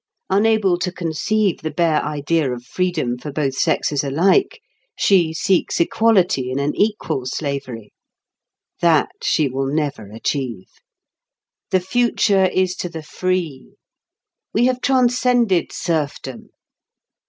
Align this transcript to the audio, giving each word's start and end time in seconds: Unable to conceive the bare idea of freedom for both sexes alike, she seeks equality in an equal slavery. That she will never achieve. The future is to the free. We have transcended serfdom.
Unable 0.31 0.79
to 0.79 0.91
conceive 0.91 1.61
the 1.61 1.69
bare 1.69 2.01
idea 2.03 2.51
of 2.51 2.63
freedom 2.65 3.19
for 3.19 3.31
both 3.31 3.53
sexes 3.53 4.03
alike, 4.03 4.59
she 4.97 5.31
seeks 5.31 5.79
equality 5.79 6.49
in 6.49 6.57
an 6.57 6.75
equal 6.75 7.27
slavery. 7.27 7.93
That 8.81 9.11
she 9.21 9.47
will 9.47 9.67
never 9.67 10.09
achieve. 10.11 10.65
The 11.69 11.81
future 11.81 12.45
is 12.45 12.75
to 12.77 12.89
the 12.89 13.03
free. 13.03 13.75
We 14.55 14.65
have 14.65 14.81
transcended 14.81 15.71
serfdom. 15.71 16.49